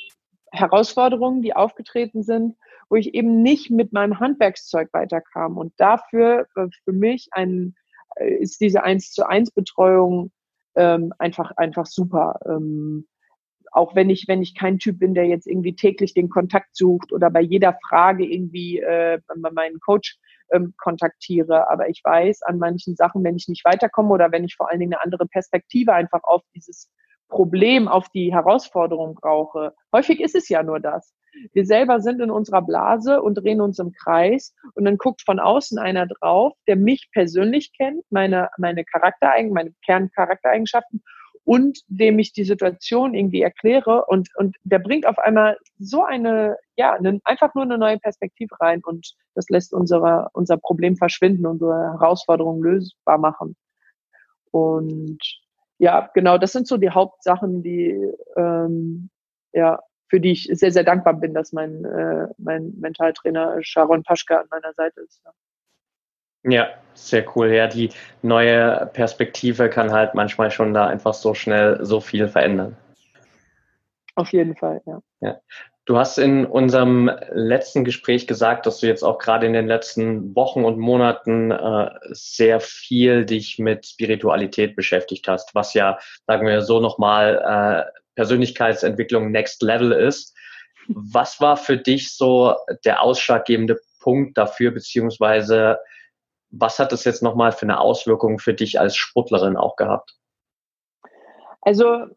[0.55, 2.55] Herausforderungen, die aufgetreten sind,
[2.89, 5.57] wo ich eben nicht mit meinem Handwerkszeug weiterkam.
[5.57, 7.75] Und dafür äh, für mich ein,
[8.15, 10.31] äh, ist diese eins zu eins Betreuung
[10.75, 12.39] ähm, einfach, einfach super.
[12.45, 13.07] Ähm,
[13.71, 17.11] auch wenn ich, wenn ich kein Typ bin, der jetzt irgendwie täglich den Kontakt sucht
[17.11, 19.19] oder bei jeder Frage irgendwie äh,
[19.51, 20.17] meinen Coach
[20.51, 21.69] ähm, kontaktiere.
[21.69, 24.79] Aber ich weiß an manchen Sachen, wenn ich nicht weiterkomme oder wenn ich vor allen
[24.79, 26.89] Dingen eine andere Perspektive einfach auf dieses
[27.35, 29.73] Problem, auf die Herausforderung brauche.
[29.93, 31.13] Häufig ist es ja nur das.
[31.51, 35.41] Wir selber sind in unserer Blase und drehen uns im Kreis und dann guckt von
[35.41, 41.03] außen einer drauf, der mich persönlich kennt, meine, meine Charaktereigenschaften, meine Kerncharaktereigenschaften
[41.43, 46.55] und dem ich die Situation irgendwie erkläre und, und der bringt auf einmal so eine,
[46.77, 51.45] ja, eine, einfach nur eine neue Perspektive rein und das lässt unsere, unser Problem verschwinden,
[51.45, 53.57] unsere Herausforderungen lösbar machen.
[54.51, 55.19] Und
[55.77, 59.09] ja, genau, das sind so die Hauptsachen, die, ähm,
[59.53, 64.37] ja, für die ich sehr, sehr dankbar bin, dass mein, äh, mein Mentaltrainer Sharon Paschka
[64.37, 65.21] an meiner Seite ist.
[65.25, 65.31] Ja.
[66.47, 67.51] Ja, sehr cool.
[67.51, 67.89] Ja, die
[68.21, 72.77] neue Perspektive kann halt manchmal schon da einfach so schnell so viel verändern.
[74.13, 75.01] Auf jeden Fall, ja.
[75.21, 75.39] ja.
[75.85, 80.35] Du hast in unserem letzten Gespräch gesagt, dass du jetzt auch gerade in den letzten
[80.35, 86.63] Wochen und Monaten äh, sehr viel dich mit Spiritualität beschäftigt hast, was ja, sagen wir
[86.63, 90.35] so nochmal, äh, Persönlichkeitsentwicklung Next Level ist.
[90.87, 95.77] Was war für dich so der ausschlaggebende Punkt dafür, beziehungsweise
[96.49, 100.15] was hat das jetzt nochmal für eine Auswirkung für dich als Sportlerin auch gehabt?
[101.61, 102.07] Also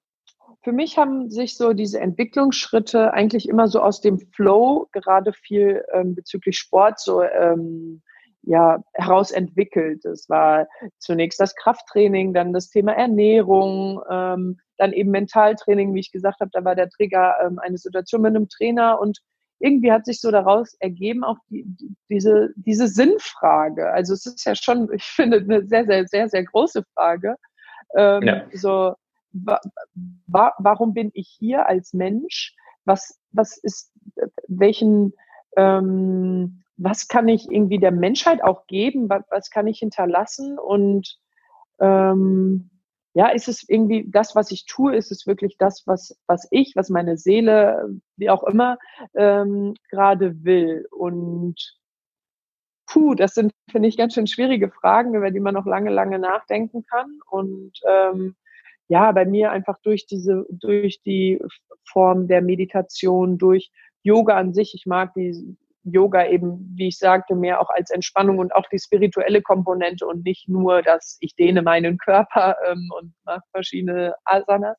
[0.63, 5.85] für mich haben sich so diese Entwicklungsschritte eigentlich immer so aus dem Flow, gerade viel
[5.93, 8.03] ähm, bezüglich Sport, so ähm,
[8.43, 10.05] ja, herausentwickelt.
[10.05, 10.67] Es war
[10.99, 16.51] zunächst das Krafttraining, dann das Thema Ernährung, ähm, dann eben Mentaltraining, wie ich gesagt habe,
[16.53, 19.19] da war der Trigger ähm, eine Situation mit einem Trainer und
[19.61, 23.91] irgendwie hat sich so daraus ergeben auch die, die, diese, diese Sinnfrage.
[23.91, 27.37] Also es ist ja schon, ich finde, eine sehr, sehr, sehr, sehr große Frage.
[27.97, 28.45] Ähm, ja.
[28.53, 28.95] So,
[29.33, 29.61] wa,
[30.27, 32.55] wa, warum bin ich hier als Mensch?
[32.85, 33.93] Was, was ist,
[34.47, 35.13] welchen,
[35.57, 39.09] ähm, was kann ich irgendwie der Menschheit auch geben?
[39.09, 40.59] Was, was kann ich hinterlassen?
[40.59, 41.19] Und
[41.81, 42.71] ähm,
[43.15, 46.75] ja, ist es irgendwie das, was ich tue, ist es wirklich das, was, was ich,
[46.77, 48.79] was meine Seele, wie auch immer,
[49.15, 50.87] ähm, gerade will.
[50.91, 51.79] Und
[52.87, 56.19] puh, das sind, finde ich, ganz schön schwierige Fragen, über die man noch lange, lange
[56.19, 57.19] nachdenken kann.
[57.29, 58.37] Und ähm,
[58.89, 61.39] ja, bei mir einfach durch diese, durch die
[61.85, 63.71] Form der Meditation, durch
[64.03, 68.39] Yoga an sich, ich mag die Yoga eben, wie ich sagte, mehr auch als Entspannung
[68.39, 73.15] und auch die spirituelle Komponente und nicht nur, dass ich dehne meinen Körper ähm, und
[73.25, 74.77] mache verschiedene Asanas.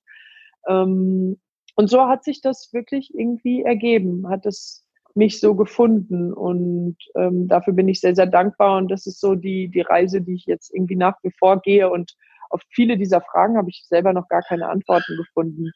[0.68, 1.40] Ähm,
[1.76, 7.48] und so hat sich das wirklich irgendwie ergeben, hat es mich so gefunden und ähm,
[7.48, 10.46] dafür bin ich sehr, sehr dankbar und das ist so die, die Reise, die ich
[10.46, 12.16] jetzt irgendwie nach wie vor gehe und
[12.50, 15.72] auf viele dieser Fragen habe ich selber noch gar keine Antworten gefunden.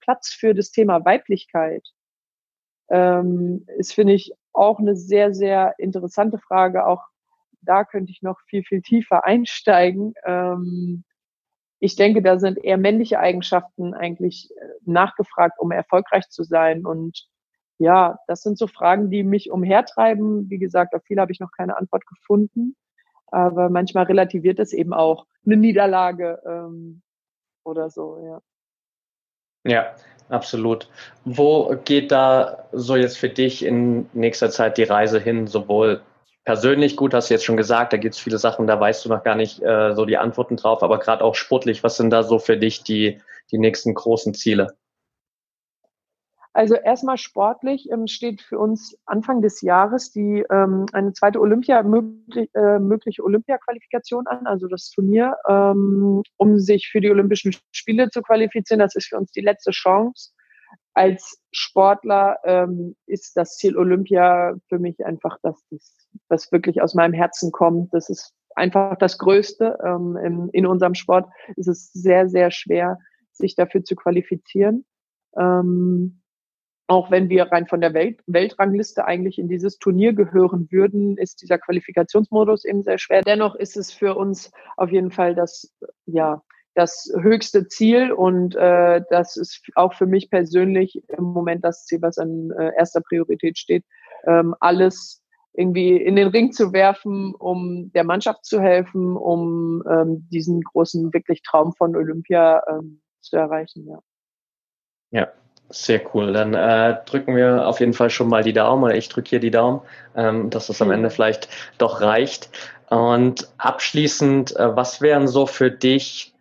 [0.00, 1.86] Platz für das Thema Weiblichkeit?
[2.90, 6.86] Ähm, ist, finde ich, auch eine sehr, sehr interessante Frage.
[6.86, 7.04] Auch
[7.60, 10.14] da könnte ich noch viel, viel tiefer einsteigen.
[10.24, 11.04] Ähm,
[11.80, 16.86] ich denke, da sind eher männliche Eigenschaften eigentlich äh, nachgefragt, um erfolgreich zu sein.
[16.86, 17.28] Und
[17.78, 20.50] ja, das sind so Fragen, die mich umhertreiben.
[20.50, 22.74] Wie gesagt, auf viele habe ich noch keine Antwort gefunden.
[23.30, 27.02] Aber manchmal relativiert es eben auch eine Niederlage ähm,
[27.64, 28.40] oder so, ja.
[29.64, 29.94] Ja,
[30.28, 30.88] absolut.
[31.24, 36.00] Wo geht da so jetzt für dich in nächster Zeit die Reise hin, sowohl
[36.44, 39.10] persönlich, gut, hast du jetzt schon gesagt, da gibt es viele Sachen, da weißt du
[39.10, 42.22] noch gar nicht äh, so die Antworten drauf, aber gerade auch sportlich, was sind da
[42.22, 43.20] so für dich die,
[43.52, 44.74] die nächsten großen Ziele?
[46.58, 51.84] Also erstmal sportlich ähm, steht für uns Anfang des Jahres die ähm, eine zweite Olympia
[51.84, 58.10] möglich, äh, mögliche Olympia-Qualifikation an, also das Turnier, ähm, um sich für die Olympischen Spiele
[58.10, 58.80] zu qualifizieren.
[58.80, 60.32] Das ist für uns die letzte Chance
[60.94, 66.96] als Sportler ähm, ist das Ziel Olympia für mich einfach, dass das, was wirklich aus
[66.96, 67.94] meinem Herzen kommt.
[67.94, 69.78] Das ist einfach das Größte.
[69.84, 72.98] Ähm, in, in unserem Sport ist es sehr, sehr schwer,
[73.30, 74.84] sich dafür zu qualifizieren.
[75.38, 76.20] Ähm,
[76.88, 81.42] auch wenn wir rein von der Welt, Weltrangliste eigentlich in dieses Turnier gehören würden, ist
[81.42, 83.22] dieser Qualifikationsmodus eben sehr schwer.
[83.22, 85.72] Dennoch ist es für uns auf jeden Fall das,
[86.06, 86.42] ja,
[86.74, 92.00] das höchste Ziel und äh, das ist auch für mich persönlich im Moment das Ziel,
[92.00, 93.84] was an äh, erster Priorität steht,
[94.26, 95.22] ähm, alles
[95.52, 101.12] irgendwie in den Ring zu werfen, um der Mannschaft zu helfen, um ähm, diesen großen
[101.12, 103.86] wirklich Traum von Olympia ähm, zu erreichen.
[103.88, 103.98] Ja.
[105.10, 105.32] Ja,
[105.70, 106.32] sehr cool.
[106.32, 109.40] Dann äh, drücken wir auf jeden Fall schon mal die Daumen, oder ich drücke hier
[109.40, 109.80] die Daumen,
[110.16, 112.50] ähm, dass es am Ende vielleicht doch reicht.
[112.88, 116.34] Und abschließend, äh, was wären so für dich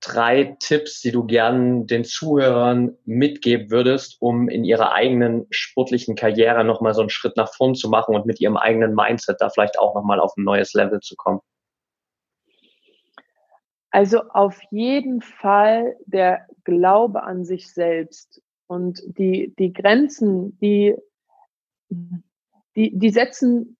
[0.00, 6.64] drei Tipps, die du gern den Zuhörern mitgeben würdest, um in ihrer eigenen sportlichen Karriere
[6.64, 9.78] nochmal so einen Schritt nach vorn zu machen und mit ihrem eigenen Mindset da vielleicht
[9.78, 11.40] auch nochmal auf ein neues Level zu kommen?
[13.90, 20.94] Also auf jeden Fall der Glaube an sich selbst und die, die Grenzen, die,
[21.88, 23.76] die, die setzen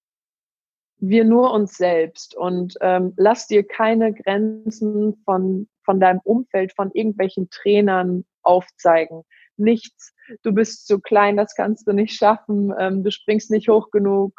[0.98, 6.90] wir nur uns selbst und ähm, lass dir keine Grenzen von von deinem Umfeld, von
[6.92, 9.22] irgendwelchen Trainern aufzeigen.
[9.56, 10.12] Nichts.
[10.42, 12.74] Du bist zu klein, das kannst du nicht schaffen.
[12.78, 14.38] Ähm, du springst nicht hoch genug.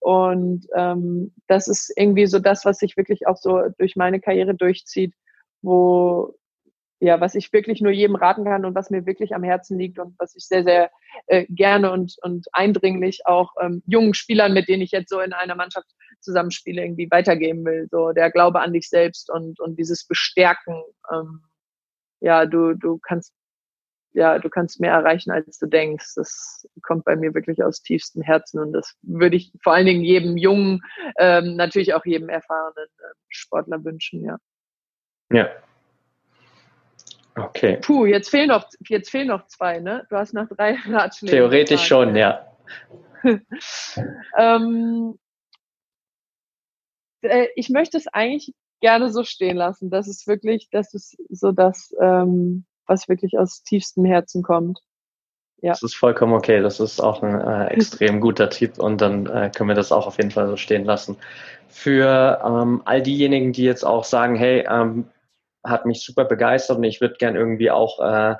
[0.00, 4.54] Und ähm, das ist irgendwie so das, was sich wirklich auch so durch meine Karriere
[4.54, 5.14] durchzieht,
[5.62, 6.34] wo
[7.00, 9.98] ja, was ich wirklich nur jedem raten kann und was mir wirklich am Herzen liegt
[9.98, 10.90] und was ich sehr, sehr
[11.26, 15.32] äh, gerne und, und eindringlich auch ähm, jungen Spielern, mit denen ich jetzt so in
[15.32, 15.86] einer Mannschaft
[16.20, 17.86] zusammenspiele, irgendwie weitergeben will.
[17.90, 20.82] So der Glaube an dich selbst und, und dieses Bestärken.
[21.12, 21.42] Ähm,
[22.20, 23.32] ja, du, du kannst
[24.12, 26.14] ja, du kannst mehr erreichen, als du denkst.
[26.16, 30.02] Das kommt bei mir wirklich aus tiefstem Herzen und das würde ich vor allen Dingen
[30.02, 30.80] jedem jungen,
[31.18, 34.38] ähm, natürlich auch jedem erfahrenen äh, Sportler wünschen, ja.
[35.30, 35.48] Ja,
[37.38, 37.78] Okay.
[37.80, 40.06] Puh, jetzt fehlen noch, jetzt fehlen noch zwei, ne?
[40.10, 41.36] Du hast noch drei Ratschläge.
[41.36, 42.46] Theoretisch schon, ja.
[44.38, 45.18] ähm,
[47.22, 49.90] äh, ich möchte es eigentlich gerne so stehen lassen.
[49.90, 54.80] Das ist wirklich, das ist so das, ähm, was wirklich aus tiefstem Herzen kommt.
[55.60, 55.72] Ja.
[55.72, 56.60] Das ist vollkommen okay.
[56.60, 60.06] Das ist auch ein äh, extrem guter Tipp und dann äh, können wir das auch
[60.06, 61.16] auf jeden Fall so stehen lassen.
[61.68, 65.06] Für ähm, all diejenigen, die jetzt auch sagen, hey, ähm,
[65.68, 68.36] hat mich super begeistert und ich würde gern irgendwie auch äh,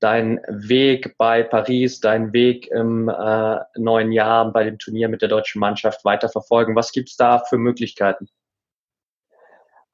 [0.00, 5.28] deinen Weg bei Paris, deinen Weg im äh, neuen Jahr bei dem Turnier mit der
[5.28, 6.74] deutschen Mannschaft weiterverfolgen.
[6.74, 8.28] Was gibt's da für Möglichkeiten?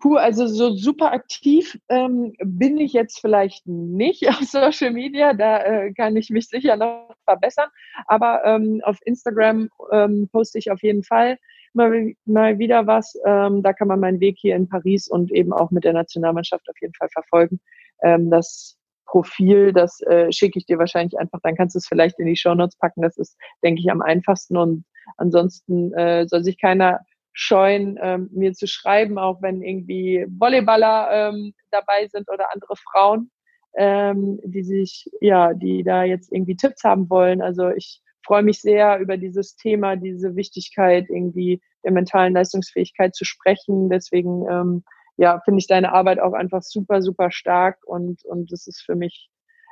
[0.01, 5.63] Puh, also so super aktiv ähm, bin ich jetzt vielleicht nicht auf Social Media, da
[5.63, 7.69] äh, kann ich mich sicher noch verbessern.
[8.07, 11.39] Aber ähm, auf Instagram ähm, poste ich auf jeden Fall
[11.79, 13.19] mal, mal wieder was.
[13.25, 16.69] Ähm, da kann man meinen Weg hier in Paris und eben auch mit der Nationalmannschaft
[16.69, 17.61] auf jeden Fall verfolgen.
[18.03, 22.19] Ähm, das Profil, das äh, schicke ich dir wahrscheinlich einfach, dann kannst du es vielleicht
[22.19, 23.01] in die Shownotes packen.
[23.03, 24.57] Das ist, denke ich, am einfachsten.
[24.57, 24.85] Und
[25.17, 27.01] ansonsten äh, soll sich keiner
[27.33, 33.31] scheuen, ähm, mir zu schreiben, auch wenn irgendwie Volleyballer ähm, dabei sind oder andere Frauen,
[33.77, 37.41] ähm, die sich, ja, die da jetzt irgendwie Tipps haben wollen.
[37.41, 43.25] Also ich freue mich sehr über dieses Thema, diese Wichtigkeit irgendwie der mentalen Leistungsfähigkeit zu
[43.25, 43.89] sprechen.
[43.89, 44.85] Deswegen ähm,
[45.17, 48.95] ja, finde ich deine Arbeit auch einfach super, super stark und und das ist für
[48.95, 49.31] mich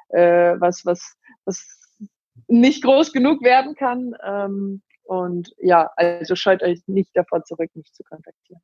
[0.09, 1.65] äh, was, was, was
[2.49, 4.15] nicht groß genug werden kann.
[4.25, 8.61] Ähm, und ja, also scheut euch nicht davor zurück, mich zu kontaktieren.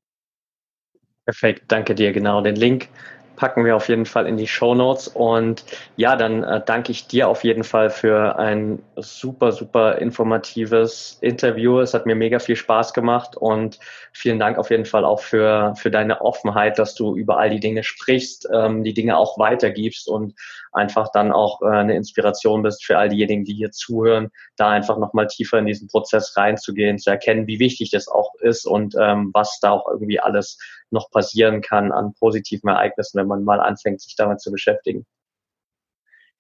[1.25, 2.13] Perfekt, danke dir.
[2.13, 2.89] Genau, den Link
[3.37, 5.09] packen wir auf jeden Fall in die Show Notes.
[5.09, 5.65] Und
[5.97, 11.81] ja, dann äh, danke ich dir auf jeden Fall für ein super, super informatives Interview.
[11.81, 13.79] Es hat mir mega viel Spaß gemacht und
[14.13, 17.61] vielen Dank auf jeden Fall auch für, für deine Offenheit, dass du über all die
[17.61, 20.35] Dinge sprichst, ähm, die Dinge auch weitergibst und
[20.73, 24.99] einfach dann auch äh, eine Inspiration bist für all diejenigen, die hier zuhören, da einfach
[24.99, 29.31] nochmal tiefer in diesen Prozess reinzugehen, zu erkennen, wie wichtig das auch ist und ähm,
[29.33, 30.59] was da auch irgendwie alles
[30.91, 35.07] noch passieren kann an positiven Ereignissen, wenn man mal anfängt, sich damit zu beschäftigen.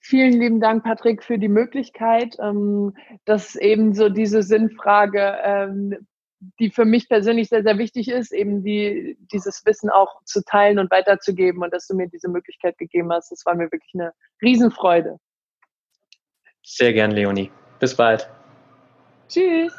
[0.04, 6.06] Vielen lieben Dank, Patrick, für die Möglichkeit, ähm, dass eben so diese Sinnfrage, ähm,
[6.58, 10.78] die für mich persönlich sehr, sehr wichtig ist, eben die, dieses Wissen auch zu teilen
[10.78, 13.30] und weiterzugeben und dass du mir diese Möglichkeit gegeben hast.
[13.30, 15.18] Das war mir wirklich eine Riesenfreude.
[16.62, 17.50] Sehr gern, Leonie.
[17.78, 18.28] Bis bald.
[19.28, 19.72] Tschüss.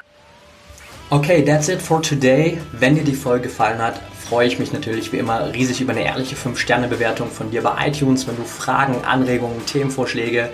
[1.09, 2.57] Okay, that's it for today.
[2.72, 6.03] Wenn dir die Folge gefallen hat, freue ich mich natürlich wie immer riesig über eine
[6.03, 8.28] ehrliche 5-Sterne-Bewertung von dir bei iTunes.
[8.28, 10.49] Wenn du Fragen, Anregungen, Themenvorschläge,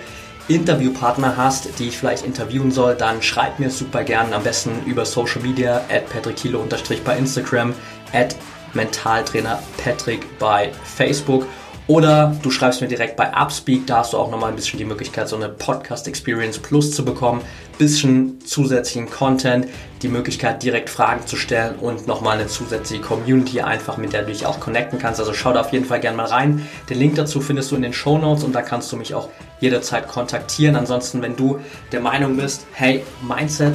[0.48, 5.04] Interviewpartner hast, die ich vielleicht interviewen soll, dann schreib mir super gern am besten über
[5.04, 6.66] Social Media at patrickilo
[7.04, 7.74] bei Instagram,
[8.12, 8.36] at
[8.74, 11.46] Mentaltrainer Patrick bei Facebook
[11.90, 14.84] oder du schreibst mir direkt bei Upspeak, da hast du auch nochmal ein bisschen die
[14.84, 17.40] Möglichkeit, so eine Podcast Experience Plus zu bekommen.
[17.78, 19.66] Bisschen zusätzlichen Content,
[20.00, 24.28] die Möglichkeit, direkt Fragen zu stellen und nochmal eine zusätzliche Community einfach, mit der du
[24.28, 25.18] dich auch connecten kannst.
[25.18, 26.64] Also schau da auf jeden Fall gerne mal rein.
[26.88, 29.28] Den Link dazu findest du in den Show Notes und da kannst du mich auch
[29.60, 30.76] jederzeit kontaktieren.
[30.76, 31.60] Ansonsten, wenn du
[31.92, 33.74] der Meinung bist, hey, Mindset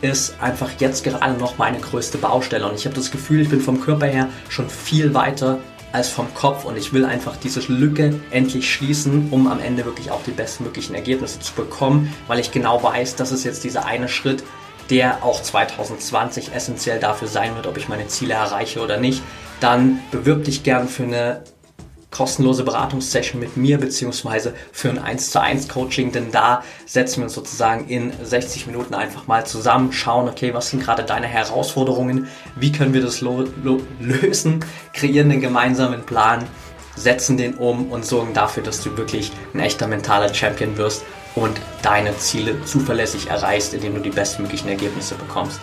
[0.00, 3.60] ist einfach jetzt gerade noch meine größte Baustelle und ich habe das Gefühl, ich bin
[3.60, 5.58] vom Körper her schon viel weiter
[5.92, 10.10] als vom Kopf und ich will einfach diese Lücke endlich schließen, um am Ende wirklich
[10.10, 14.08] auch die bestmöglichen Ergebnisse zu bekommen, weil ich genau weiß, dass es jetzt dieser eine
[14.08, 14.42] Schritt,
[14.90, 19.22] der auch 2020 essentiell dafür sein wird, ob ich meine Ziele erreiche oder nicht.
[19.60, 21.42] Dann bewirb dich gern für eine
[22.12, 27.24] kostenlose Beratungssession mit mir beziehungsweise für ein 1 zu 1 Coaching, denn da setzen wir
[27.24, 32.28] uns sozusagen in 60 Minuten einfach mal zusammen, schauen, okay, was sind gerade deine Herausforderungen,
[32.54, 36.44] wie können wir das lösen, kreieren den gemeinsamen Plan,
[36.94, 41.04] setzen den um und sorgen dafür, dass du wirklich ein echter mentaler Champion wirst
[41.34, 45.60] und deine Ziele zuverlässig erreichst, indem du die bestmöglichen Ergebnisse bekommst.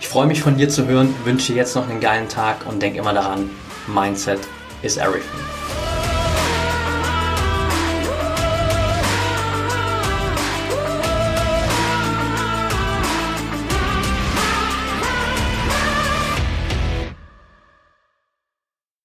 [0.00, 2.82] Ich freue mich von dir zu hören, wünsche dir jetzt noch einen geilen Tag und
[2.82, 3.50] denk immer daran,
[3.86, 4.40] Mindset
[4.82, 5.59] is everything.